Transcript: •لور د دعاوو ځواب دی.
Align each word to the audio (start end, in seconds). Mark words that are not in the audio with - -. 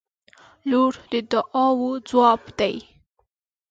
•لور 0.69 0.93
د 1.11 1.13
دعاوو 1.31 1.91
ځواب 2.09 2.41
دی. 2.59 2.75